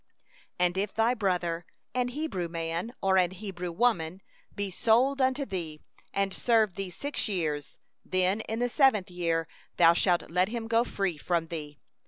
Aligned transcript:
12If 0.59 0.95
thy 0.95 1.13
brother, 1.13 1.63
a 1.93 2.09
Hebrew 2.09 2.47
man, 2.47 2.91
or 3.03 3.17
a 3.17 3.31
Hebrew 3.31 3.71
woman, 3.71 4.23
be 4.55 4.71
sold 4.71 5.21
unto 5.21 5.45
thee, 5.45 5.79
he 6.11 6.19
shall 6.21 6.31
serve 6.31 6.73
thee 6.73 6.89
six 6.89 7.27
years; 7.27 7.77
and 8.11 8.41
in 8.49 8.57
the 8.57 8.67
seventh 8.67 9.11
year 9.11 9.47
thou 9.77 9.93
shalt 9.93 10.31
let 10.31 10.49
him 10.49 10.67
go 10.67 10.83
free 10.83 11.17
from 11.17 11.49
thee. 11.49 11.77